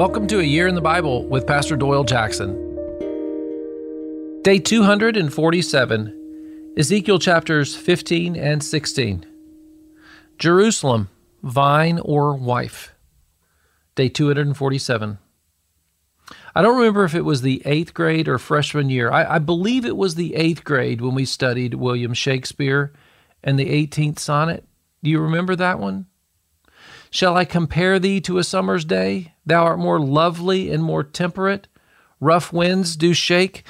Welcome 0.00 0.26
to 0.28 0.40
A 0.40 0.42
Year 0.42 0.66
in 0.66 0.74
the 0.74 0.80
Bible 0.80 1.26
with 1.26 1.46
Pastor 1.46 1.76
Doyle 1.76 2.04
Jackson. 2.04 2.54
Day 4.40 4.58
247, 4.58 6.72
Ezekiel 6.78 7.18
chapters 7.18 7.76
15 7.76 8.34
and 8.34 8.64
16. 8.64 9.26
Jerusalem, 10.38 11.10
vine 11.42 12.00
or 12.02 12.34
wife. 12.34 12.94
Day 13.94 14.08
247. 14.08 15.18
I 16.54 16.62
don't 16.62 16.78
remember 16.78 17.04
if 17.04 17.14
it 17.14 17.26
was 17.26 17.42
the 17.42 17.60
eighth 17.66 17.92
grade 17.92 18.26
or 18.26 18.38
freshman 18.38 18.88
year. 18.88 19.12
I, 19.12 19.34
I 19.34 19.38
believe 19.38 19.84
it 19.84 19.98
was 19.98 20.14
the 20.14 20.34
eighth 20.34 20.64
grade 20.64 21.02
when 21.02 21.14
we 21.14 21.26
studied 21.26 21.74
William 21.74 22.14
Shakespeare 22.14 22.94
and 23.44 23.58
the 23.58 23.86
18th 23.86 24.18
sonnet. 24.18 24.64
Do 25.02 25.10
you 25.10 25.20
remember 25.20 25.54
that 25.56 25.78
one? 25.78 26.06
Shall 27.10 27.36
I 27.36 27.44
compare 27.44 27.98
thee 27.98 28.20
to 28.22 28.38
a 28.38 28.44
summer's 28.44 28.84
day? 28.84 29.34
Thou 29.50 29.64
art 29.64 29.80
more 29.80 29.98
lovely 29.98 30.70
and 30.70 30.80
more 30.80 31.02
temperate. 31.02 31.66
Rough 32.20 32.52
winds 32.52 32.94
do 32.94 33.12
shake 33.12 33.64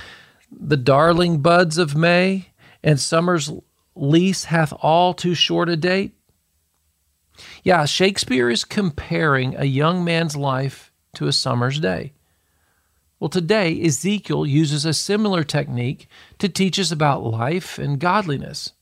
the 0.53 0.77
darling 0.77 1.41
buds 1.41 1.79
of 1.79 1.97
May, 1.97 2.51
and 2.85 3.01
summer's 3.01 3.51
lease 3.95 4.45
hath 4.45 4.75
all 4.83 5.15
too 5.15 5.33
short 5.33 5.71
a 5.71 5.79
date. 5.79 6.13
Yeah, 7.63 7.87
Shakespeare 7.87 8.51
is 8.51 8.63
comparing 8.63 9.57
a 9.57 9.65
young 9.65 10.05
man's 10.05 10.37
life 10.37 10.93
to 11.15 11.29
a 11.29 11.33
summer's 11.33 11.81
day. 11.81 12.13
Well, 13.19 13.31
today, 13.31 13.83
Ezekiel 13.83 14.45
uses 14.45 14.85
a 14.85 14.93
similar 14.93 15.45
technique 15.45 16.09
to 16.41 16.51
teach 16.51 16.79
us 16.79 16.93
about 16.93 17.23
life 17.23 17.79
and 17.79 17.99
godliness. 17.99 18.75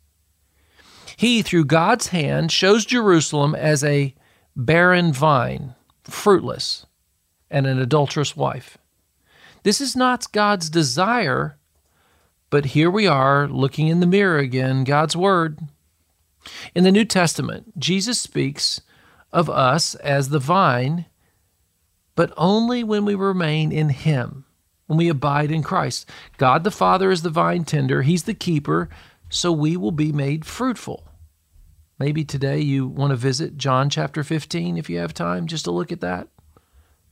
He, 1.16 1.42
through 1.42 1.66
God's 1.66 2.08
hand, 2.08 2.50
shows 2.50 2.84
Jerusalem 2.84 3.54
as 3.54 3.84
a 3.84 4.16
barren 4.56 5.12
vine, 5.12 5.76
fruitless, 6.02 6.86
and 7.50 7.66
an 7.66 7.78
adulterous 7.78 8.36
wife. 8.36 8.78
This 9.62 9.80
is 9.80 9.96
not 9.96 10.32
God's 10.32 10.70
desire, 10.70 11.58
but 12.50 12.66
here 12.66 12.90
we 12.90 13.06
are 13.06 13.48
looking 13.48 13.88
in 13.88 14.00
the 14.00 14.06
mirror 14.06 14.38
again, 14.38 14.84
God's 14.84 15.16
Word. 15.16 15.58
In 16.74 16.84
the 16.84 16.92
New 16.92 17.04
Testament, 17.04 17.78
Jesus 17.78 18.20
speaks 18.20 18.80
of 19.32 19.50
us 19.50 19.94
as 19.96 20.28
the 20.28 20.38
vine, 20.38 21.06
but 22.14 22.32
only 22.36 22.82
when 22.82 23.04
we 23.04 23.14
remain 23.14 23.72
in 23.72 23.90
Him, 23.90 24.44
when 24.86 24.96
we 24.96 25.08
abide 25.08 25.50
in 25.50 25.62
Christ. 25.62 26.08
God 26.36 26.64
the 26.64 26.70
Father 26.70 27.10
is 27.10 27.22
the 27.22 27.30
vine 27.30 27.64
tender, 27.64 28.02
He's 28.02 28.24
the 28.24 28.34
keeper, 28.34 28.88
so 29.28 29.52
we 29.52 29.76
will 29.76 29.92
be 29.92 30.12
made 30.12 30.44
fruitful. 30.44 31.04
Maybe 31.98 32.24
today 32.24 32.60
you 32.60 32.86
want 32.86 33.10
to 33.10 33.16
visit 33.16 33.58
John 33.58 33.90
chapter 33.90 34.22
15 34.22 34.78
if 34.78 34.88
you 34.88 34.98
have 34.98 35.12
time 35.12 35.46
just 35.46 35.64
to 35.64 35.72
look 35.72 35.90
at 35.90 36.00
that. 36.00 36.28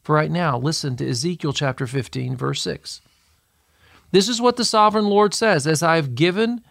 For 0.06 0.14
right 0.14 0.30
now, 0.30 0.56
listen 0.56 0.94
to 0.98 1.10
Ezekiel 1.10 1.52
chapter 1.52 1.84
15, 1.84 2.36
verse 2.36 2.62
6. 2.62 3.00
This 4.12 4.28
is 4.28 4.40
what 4.40 4.54
the 4.54 4.64
sovereign 4.64 5.06
Lord 5.06 5.34
says 5.34 5.66
As 5.66 5.82
I 5.82 5.96
have 5.96 6.14
given 6.14 6.62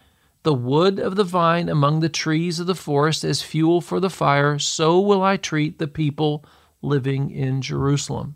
the 0.44 0.54
wood 0.54 1.00
of 1.00 1.18
the 1.18 1.26
vine 1.26 1.68
among 1.68 2.00
the 2.00 2.08
trees 2.08 2.62
of 2.62 2.68
the 2.68 2.74
forest 2.76 3.26
as 3.26 3.42
fuel 3.42 3.82
for 3.82 4.00
the 4.00 4.10
fire, 4.10 4.58
so 4.58 5.02
will 5.02 5.22
I 5.22 5.36
treat 5.36 5.80
the 5.80 5.88
people 5.90 6.46
living 6.82 7.30
in 7.30 7.62
Jerusalem. 7.62 8.36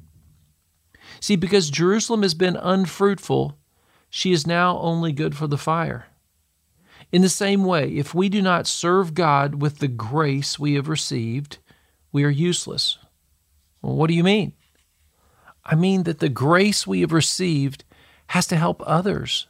See, 1.22 1.38
because 1.38 1.70
Jerusalem 1.70 2.24
has 2.24 2.34
been 2.34 2.58
unfruitful, 2.58 3.58
she 4.10 4.34
is 4.34 4.46
now 4.46 4.78
only 4.80 5.14
good 5.14 5.34
for 5.34 5.48
the 5.48 5.58
fire. 5.58 6.08
In 7.10 7.22
the 7.22 7.30
same 7.30 7.64
way, 7.64 7.88
if 7.88 8.14
we 8.14 8.28
do 8.28 8.42
not 8.42 8.68
serve 8.68 9.14
God 9.14 9.62
with 9.62 9.80
the 9.80 9.88
grace 9.88 10.60
we 10.60 10.74
have 10.74 10.90
received, 10.90 11.60
we 12.12 12.26
are 12.26 12.30
useless. 12.30 12.98
Well, 13.82 13.96
what 13.96 14.10
do 14.10 14.14
you 14.14 14.26
mean? 14.26 14.56
I 15.70 15.76
mean 15.76 16.04
that 16.04 16.18
the 16.18 16.30
grace 16.30 16.88
we 16.88 17.02
have 17.02 17.12
received 17.12 17.84
has 18.28 18.48
to 18.48 18.56
help 18.56 18.82
others 18.86 19.48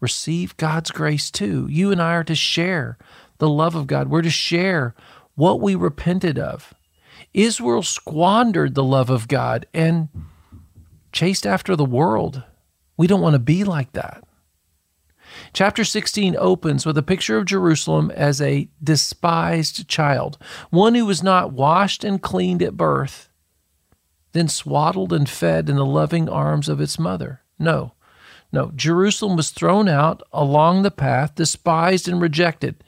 receive 0.00 0.56
God's 0.56 0.90
grace 0.90 1.30
too. 1.30 1.68
You 1.70 1.92
and 1.92 2.02
I 2.02 2.14
are 2.14 2.24
to 2.24 2.34
share 2.34 2.98
the 3.38 3.48
love 3.48 3.76
of 3.76 3.86
God, 3.86 4.08
we're 4.08 4.22
to 4.22 4.30
share 4.30 4.94
what 5.36 5.60
we 5.60 5.74
repented 5.74 6.36
of. 6.38 6.74
Israel 7.32 7.82
squandered 7.82 8.74
the 8.74 8.82
love 8.82 9.08
of 9.08 9.28
God 9.28 9.66
and 9.72 10.08
chased 11.12 11.46
after 11.46 11.76
the 11.76 11.84
world. 11.84 12.42
We 12.96 13.06
don't 13.06 13.20
want 13.20 13.34
to 13.34 13.38
be 13.40 13.62
like 13.62 13.92
that. 13.92 14.24
Chapter 15.52 15.84
16 15.84 16.34
opens 16.38 16.84
with 16.84 16.98
a 16.98 17.02
picture 17.02 17.36
of 17.36 17.44
Jerusalem 17.44 18.10
as 18.10 18.40
a 18.40 18.68
despised 18.82 19.86
child, 19.86 20.38
one 20.70 20.94
who 20.94 21.06
was 21.06 21.22
not 21.22 21.52
washed 21.52 22.02
and 22.02 22.20
cleaned 22.20 22.62
at 22.62 22.76
birth, 22.76 23.28
then 24.36 24.48
swaddled 24.48 25.12
and 25.12 25.28
fed 25.28 25.68
in 25.68 25.76
the 25.76 25.86
loving 25.86 26.28
arms 26.28 26.68
of 26.68 26.80
its 26.80 26.98
mother. 26.98 27.42
No, 27.58 27.92
no, 28.52 28.70
Jerusalem 28.74 29.36
was 29.36 29.50
thrown 29.50 29.88
out 29.88 30.22
along 30.32 30.82
the 30.82 30.90
path, 30.90 31.34
despised 31.34 32.08
and 32.08 32.20
rejected. 32.20 32.82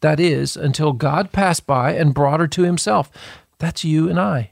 That 0.00 0.20
is, 0.20 0.56
until 0.56 0.92
God 0.92 1.32
passed 1.32 1.66
by 1.66 1.92
and 1.92 2.14
brought 2.14 2.40
her 2.40 2.48
to 2.48 2.62
himself. 2.62 3.10
That's 3.58 3.84
you 3.84 4.08
and 4.08 4.18
I. 4.18 4.50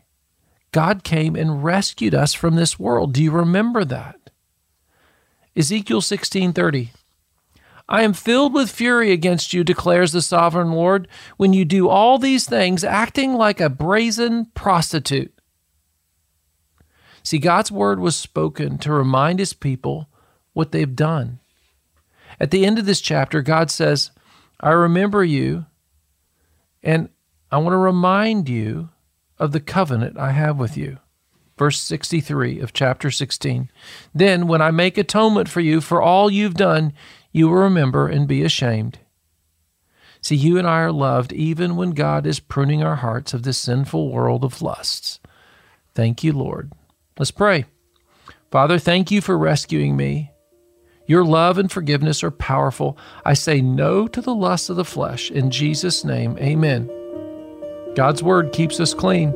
God 0.70 1.04
came 1.04 1.36
and 1.36 1.62
rescued 1.62 2.14
us 2.14 2.32
from 2.32 2.54
this 2.54 2.78
world. 2.78 3.12
Do 3.12 3.22
you 3.22 3.30
remember 3.30 3.84
that? 3.84 4.30
Ezekiel 5.54 6.00
16:30 6.00 6.90
I 7.88 8.02
am 8.02 8.14
filled 8.14 8.54
with 8.54 8.70
fury 8.70 9.12
against 9.12 9.52
you 9.52 9.64
declares 9.64 10.12
the 10.12 10.22
sovereign 10.22 10.72
Lord 10.72 11.08
when 11.36 11.52
you 11.52 11.66
do 11.66 11.88
all 11.88 12.16
these 12.16 12.48
things 12.48 12.84
acting 12.84 13.34
like 13.34 13.60
a 13.60 13.68
brazen 13.68 14.46
prostitute. 14.54 15.34
See 17.22 17.38
God's 17.38 17.70
word 17.70 18.00
was 18.00 18.16
spoken 18.16 18.78
to 18.78 18.92
remind 18.92 19.38
his 19.38 19.52
people 19.52 20.08
what 20.52 20.72
they've 20.72 20.96
done. 20.96 21.38
At 22.40 22.50
the 22.50 22.66
end 22.66 22.78
of 22.78 22.86
this 22.86 23.00
chapter 23.00 23.42
God 23.42 23.70
says, 23.70 24.10
I 24.60 24.70
remember 24.70 25.24
you 25.24 25.66
and 26.82 27.08
I 27.50 27.58
want 27.58 27.74
to 27.74 27.78
remind 27.78 28.48
you 28.48 28.90
of 29.38 29.52
the 29.52 29.60
covenant 29.60 30.18
I 30.18 30.32
have 30.32 30.58
with 30.58 30.76
you 30.76 30.98
verse 31.62 31.78
63 31.80 32.58
of 32.58 32.72
chapter 32.72 33.08
16. 33.08 33.70
Then, 34.12 34.48
when 34.48 34.60
I 34.60 34.72
make 34.72 34.98
atonement 34.98 35.48
for 35.48 35.60
you 35.60 35.80
for 35.80 36.02
all 36.02 36.28
you've 36.28 36.54
done, 36.54 36.92
you 37.30 37.48
will 37.48 37.56
remember 37.62 38.08
and 38.08 38.26
be 38.26 38.42
ashamed. 38.42 38.98
See, 40.20 40.34
you 40.34 40.58
and 40.58 40.66
I 40.66 40.80
are 40.80 40.90
loved 40.90 41.32
even 41.32 41.76
when 41.76 41.90
God 41.90 42.26
is 42.26 42.40
pruning 42.40 42.82
our 42.82 42.96
hearts 42.96 43.32
of 43.32 43.42
this 43.44 43.58
sinful 43.58 44.10
world 44.10 44.44
of 44.44 44.60
lusts. 44.60 45.20
Thank 45.94 46.24
you, 46.24 46.32
Lord. 46.32 46.72
Let's 47.18 47.30
pray. 47.30 47.66
Father, 48.50 48.78
thank 48.78 49.10
you 49.10 49.20
for 49.20 49.36
rescuing 49.36 49.96
me. 49.96 50.30
Your 51.06 51.24
love 51.24 51.58
and 51.58 51.70
forgiveness 51.70 52.22
are 52.22 52.30
powerful. 52.30 52.96
I 53.24 53.34
say 53.34 53.60
no 53.60 54.06
to 54.08 54.20
the 54.20 54.34
lusts 54.34 54.70
of 54.70 54.76
the 54.76 54.84
flesh. 54.84 55.30
In 55.30 55.50
Jesus' 55.50 56.04
name, 56.04 56.38
amen. 56.38 56.90
God's 57.94 58.22
word 58.22 58.52
keeps 58.52 58.80
us 58.80 58.94
clean. 58.94 59.34